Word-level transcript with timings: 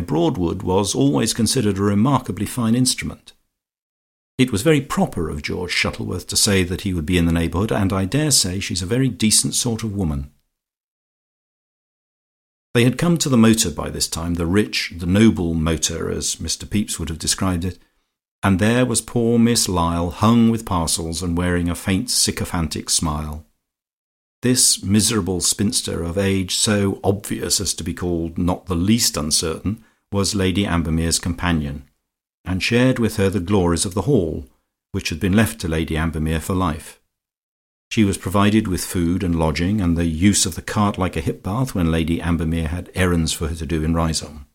why 0.00 0.06
Broadwood 0.06 0.62
was 0.62 0.94
always 0.94 1.34
considered 1.34 1.78
a 1.78 1.82
remarkably 1.82 2.46
fine 2.46 2.74
instrument. 2.74 3.34
It 4.38 4.50
was 4.50 4.62
very 4.62 4.80
proper 4.80 5.28
of 5.28 5.42
George 5.42 5.72
Shuttleworth 5.72 6.26
to 6.28 6.36
say 6.36 6.64
that 6.64 6.82
he 6.82 6.94
would 6.94 7.04
be 7.04 7.18
in 7.18 7.26
the 7.26 7.32
neighbourhood, 7.32 7.70
and 7.70 7.92
I 7.92 8.06
dare 8.06 8.30
say 8.30 8.60
she's 8.60 8.80
a 8.80 8.86
very 8.86 9.08
decent 9.08 9.54
sort 9.54 9.82
of 9.82 9.94
woman. 9.94 10.30
They 12.72 12.84
had 12.84 12.96
come 12.96 13.18
to 13.18 13.28
the 13.28 13.36
motor 13.36 13.70
by 13.70 13.90
this 13.90 14.08
time, 14.08 14.34
the 14.34 14.46
rich, 14.46 14.94
the 14.96 15.06
noble 15.06 15.52
motor, 15.52 16.10
as 16.10 16.36
Mr. 16.36 16.70
Pepys 16.70 16.98
would 16.98 17.10
have 17.10 17.18
described 17.18 17.64
it, 17.64 17.78
and 18.42 18.58
there 18.58 18.86
was 18.86 19.02
poor 19.02 19.38
Miss 19.38 19.66
Lyall 19.66 20.12
hung 20.12 20.50
with 20.50 20.64
parcels 20.64 21.22
and 21.22 21.36
wearing 21.36 21.68
a 21.68 21.74
faint 21.74 22.08
sycophantic 22.08 22.88
smile. 22.88 23.44
This 24.40 24.82
miserable 24.82 25.42
spinster 25.42 26.02
of 26.02 26.16
age 26.16 26.54
so 26.54 27.00
obvious 27.04 27.60
as 27.60 27.74
to 27.74 27.84
be 27.84 27.92
called 27.92 28.38
not 28.38 28.64
the 28.66 28.74
least 28.74 29.18
uncertain 29.18 29.84
was 30.12 30.34
Lady 30.34 30.64
Ambermere's 30.64 31.18
companion 31.18 31.84
and 32.44 32.62
shared 32.62 32.98
with 32.98 33.16
her 33.16 33.30
the 33.30 33.40
glories 33.40 33.84
of 33.84 33.94
the 33.94 34.02
Hall, 34.02 34.46
which 34.92 35.10
had 35.10 35.20
been 35.20 35.34
left 35.34 35.60
to 35.60 35.68
Lady 35.68 35.94
Ambermere 35.94 36.40
for 36.40 36.54
life. 36.54 37.00
She 37.90 38.04
was 38.04 38.18
provided 38.18 38.68
with 38.68 38.84
food 38.84 39.22
and 39.22 39.38
lodging, 39.38 39.80
and 39.80 39.96
the 39.96 40.06
use 40.06 40.46
of 40.46 40.54
the 40.54 40.62
cart 40.62 40.96
like 40.96 41.16
a 41.16 41.20
hip 41.20 41.42
bath 41.42 41.74
when 41.74 41.90
Lady 41.90 42.20
Ambermere 42.20 42.68
had 42.68 42.90
errands 42.94 43.32
for 43.32 43.48
her 43.48 43.54
to 43.56 43.66
do 43.66 43.82
in 43.82 43.94
Riseholme. 43.94 44.46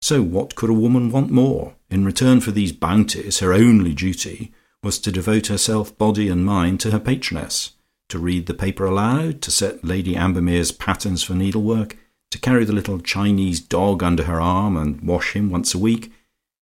So 0.00 0.22
what 0.22 0.54
could 0.54 0.70
a 0.70 0.74
woman 0.74 1.10
want 1.10 1.30
more? 1.30 1.74
In 1.90 2.04
return 2.04 2.40
for 2.40 2.50
these 2.50 2.72
bounties, 2.72 3.40
her 3.40 3.52
only 3.52 3.94
duty 3.94 4.52
was 4.82 4.98
to 5.00 5.10
devote 5.10 5.48
herself 5.48 5.96
body 5.98 6.28
and 6.28 6.44
mind 6.44 6.80
to 6.80 6.90
her 6.90 7.00
patroness, 7.00 7.72
to 8.10 8.18
read 8.18 8.46
the 8.46 8.54
paper 8.54 8.84
aloud, 8.84 9.42
to 9.42 9.50
set 9.50 9.84
Lady 9.84 10.14
Ambermere's 10.14 10.70
patterns 10.70 11.22
for 11.22 11.34
needlework, 11.34 11.96
to 12.30 12.38
carry 12.38 12.64
the 12.64 12.72
little 12.72 12.98
Chinese 12.98 13.60
dog 13.60 14.02
under 14.02 14.24
her 14.24 14.40
arm 14.40 14.76
and 14.76 15.00
wash 15.00 15.34
him 15.34 15.50
once 15.50 15.74
a 15.74 15.78
week, 15.78 16.12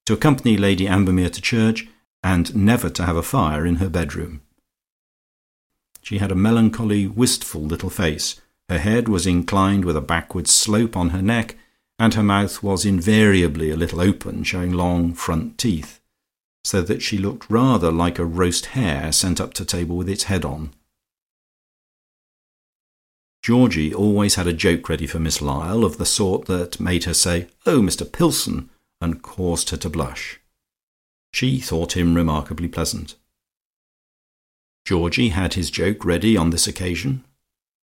to 0.05 0.13
accompany 0.13 0.57
Lady 0.57 0.87
Ambermere 0.87 1.31
to 1.31 1.41
church, 1.41 1.89
and 2.23 2.55
never 2.55 2.89
to 2.91 3.05
have 3.05 3.17
a 3.17 3.23
fire 3.23 3.67
in 3.67 3.77
her 3.77 3.89
bedroom. 3.89 4.41
She 6.03 6.19
had 6.19 6.31
a 6.31 6.37
melancholy, 6.37 7.07
wistful 7.09 7.63
little 7.63 7.91
face. 7.91 8.41
Her 8.69 8.79
head 8.79 9.09
was 9.09 9.27
inclined 9.27 9.85
with 9.85 9.97
a 9.97 10.01
backward 10.01 10.47
slope 10.47 10.97
on 10.97 11.11
her 11.11 11.23
neck, 11.23 11.57
and 11.99 12.15
her 12.15 12.23
mouth 12.23 12.63
was 12.63 12.85
invariably 12.85 13.71
a 13.71 13.77
little 13.77 14.01
open, 14.01 14.45
showing 14.45 14.73
long 14.73 15.15
front 15.15 15.59
teeth, 15.59 16.01
so 16.63 16.83
that 16.83 17.03
she 17.03 17.19
looked 17.19 17.51
rather 17.51 17.91
like 17.91 18.19
a 18.19 18.25
roast 18.25 18.67
hare 18.67 19.11
sent 19.11 19.41
up 19.41 19.55
to 19.55 19.65
table 19.65 19.97
with 19.97 20.09
its 20.09 20.25
head 20.25 20.45
on. 20.45 20.71
Georgie 23.47 23.95
always 23.95 24.35
had 24.35 24.49
a 24.49 24.53
joke 24.53 24.89
ready 24.89 25.07
for 25.07 25.21
Miss 25.21 25.41
Lyall, 25.41 25.85
of 25.85 25.99
the 25.99 26.05
sort 26.05 26.47
that 26.47 26.81
made 26.81 27.05
her 27.05 27.15
say, 27.15 27.47
"Oh, 27.65 27.81
Mr 27.81 28.11
Pillson," 28.11 28.71
and 29.01 29.23
caused 29.23 29.71
her 29.71 29.77
to 29.77 29.89
blush. 29.89 30.41
She 31.33 31.61
thought 31.61 31.97
him 31.97 32.17
remarkably 32.17 32.67
pleasant. 32.67 33.15
Georgie 34.85 35.29
had 35.29 35.55
his 35.55 35.71
joke 35.71 36.05
ready 36.05 36.37
on 36.37 36.51
this 36.51 36.67
occasion. 36.67 37.23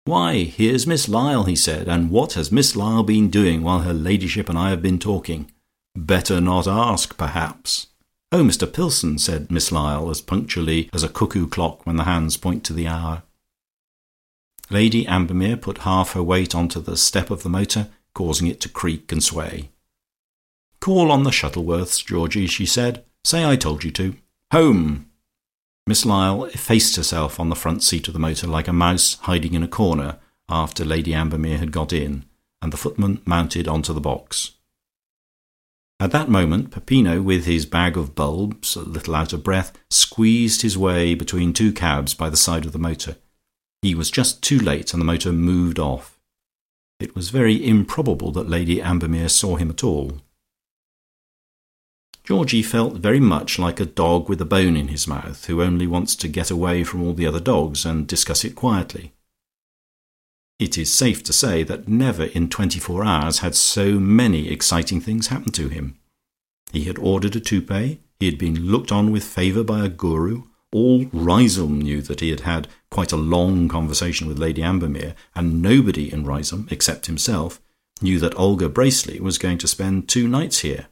"Why, 0.06 0.44
here's 0.44 0.86
Miss 0.86 1.08
Lyall," 1.08 1.46
he 1.46 1.56
said, 1.56 1.88
"and 1.88 2.12
what 2.12 2.34
has 2.34 2.52
Miss 2.52 2.76
Lyall 2.76 3.02
been 3.02 3.32
doing 3.32 3.64
while 3.64 3.80
her 3.80 3.96
ladyship 3.96 4.50
and 4.50 4.60
I 4.60 4.70
have 4.70 4.84
been 4.84 5.00
talking? 5.00 5.52
Better 5.96 6.40
not 6.40 6.68
ask, 6.68 7.18
perhaps." 7.18 7.88
"Oh, 8.32 8.44
Mr 8.44 8.72
Pillson," 8.72 9.18
said 9.18 9.50
Miss 9.50 9.72
Lyall, 9.72 10.12
as 10.12 10.22
punctually 10.22 10.88
as 10.94 11.02
a 11.02 11.10
cuckoo 11.10 11.48
clock 11.48 11.84
when 11.84 11.96
the 11.96 12.04
hands 12.04 12.38
point 12.38 12.64
to 12.66 12.74
the 12.74 12.88
hour. 12.88 13.24
Lady 14.70 15.06
Ambermere 15.06 15.58
put 15.58 15.80
half 15.80 16.14
her 16.14 16.24
weight 16.24 16.54
on 16.54 16.68
to 16.70 16.80
the 16.80 16.98
step 16.98 17.30
of 17.30 17.44
the 17.44 17.50
motor, 17.50 17.90
causing 18.14 18.48
it 18.48 18.60
to 18.62 18.70
creak 18.70 19.12
and 19.12 19.24
sway. 19.24 19.70
"Call 20.80 21.12
on 21.12 21.24
the 21.24 21.32
Shuttleworths, 21.32 22.06
Georgie," 22.06 22.48
she 22.48 22.66
said. 22.66 23.06
"Say 23.24 23.46
I 23.46 23.56
told 23.56 23.84
you 23.84 23.92
to. 23.92 24.16
Home!" 24.52 25.08
Miss 25.86 26.04
Lyall 26.04 26.46
effaced 26.54 26.98
herself 26.98 27.40
on 27.40 27.50
the 27.50 27.56
front 27.56 27.82
seat 27.82 28.08
of 28.08 28.14
the 28.14 28.20
motor 28.20 28.48
like 28.48 28.68
a 28.68 28.74
mouse 28.74 29.16
hiding 29.22 29.54
in 29.54 29.64
a 29.64 29.68
corner 29.68 30.20
after 30.50 30.84
Lady 30.84 31.14
Ambermere 31.14 31.60
had 31.60 31.72
got 31.72 31.94
in, 31.94 32.26
and 32.62 32.74
the 32.74 32.78
footman 32.78 33.22
mounted 33.26 33.68
on 33.68 33.82
to 33.84 33.94
the 33.94 34.02
box. 34.02 34.52
At 36.00 36.12
that 36.12 36.30
moment 36.30 36.72
Peppino, 36.72 37.22
with 37.22 37.46
his 37.46 37.66
bag 37.66 37.98
of 37.98 38.16
bulbs, 38.16 38.76
a 38.76 38.82
little 38.82 39.16
out 39.16 39.34
of 39.34 39.44
breath, 39.44 39.78
squeezed 39.90 40.62
his 40.62 40.78
way 40.78 41.16
between 41.16 41.54
two 41.54 41.72
cabs 41.72 42.14
by 42.14 42.30
the 42.30 42.38
side 42.38 42.66
of 42.66 42.72
the 42.72 42.80
motor. 42.80 43.18
He 43.82 43.96
was 43.96 44.12
just 44.12 44.42
too 44.42 44.60
late, 44.60 44.94
and 44.94 45.02
the 45.02 45.06
motor 45.06 45.32
moved 45.32 45.80
off. 45.80 46.18
It 47.00 47.16
was 47.16 47.30
very 47.30 47.66
improbable 47.66 48.32
that 48.32 48.50
Lady 48.50 48.82
Ambermere 48.82 49.30
saw 49.30 49.56
him 49.56 49.70
at 49.70 49.84
all. 49.84 50.22
Georgie 52.24 52.64
felt 52.64 52.96
very 52.96 53.22
much 53.22 53.58
like 53.58 53.80
a 53.80 53.86
dog 53.86 54.28
with 54.28 54.42
a 54.42 54.46
bone 54.46 54.76
in 54.76 54.90
his 54.90 55.08
mouth, 55.08 55.46
who 55.46 55.62
only 55.62 55.88
wants 55.88 56.16
to 56.18 56.28
get 56.28 56.52
away 56.52 56.84
from 56.84 57.02
all 57.02 57.14
the 57.14 57.28
other 57.28 57.40
dogs 57.40 57.86
and 57.86 58.08
discuss 58.08 58.44
it 58.44 58.56
quietly. 58.56 59.14
It 60.60 60.78
is 60.78 60.92
safe 60.92 61.24
to 61.24 61.32
say 61.32 61.64
that 61.64 61.88
never 61.88 62.26
in 62.26 62.50
twenty 62.50 62.80
four 62.80 63.06
hours 63.06 63.40
had 63.40 63.56
so 63.56 64.00
many 64.00 64.50
exciting 64.50 65.00
things 65.00 65.28
happened 65.28 65.54
to 65.54 65.70
him. 65.70 66.00
He 66.74 66.86
had 66.86 66.98
ordered 66.98 67.36
a 67.36 67.40
toupee, 67.40 68.00
he 68.20 68.26
had 68.26 68.40
been 68.40 68.66
looked 68.66 68.92
on 68.92 69.12
with 69.12 69.24
favour 69.24 69.64
by 69.64 69.86
a 69.86 69.90
guru, 69.90 70.44
all 70.72 71.06
Riseholme 71.06 71.82
knew 71.82 72.02
that 72.02 72.20
he 72.20 72.30
had 72.30 72.42
had 72.42 72.68
quite 72.92 73.12
a 73.12 73.18
long 73.18 73.68
conversation 73.68 74.28
with 74.28 74.40
Lady 74.40 74.62
Ambermere, 74.62 75.16
and 75.36 75.62
nobody 75.62 76.12
in 76.12 76.26
Riseholme, 76.26 76.72
except 76.72 77.06
himself, 77.06 77.62
knew 78.02 78.20
that 78.20 78.38
Olga 78.38 78.70
Bracely 78.70 79.20
was 79.20 79.38
going 79.38 79.58
to 79.60 79.68
spend 79.68 80.08
two 80.08 80.28
nights 80.28 80.60
here 80.60 80.88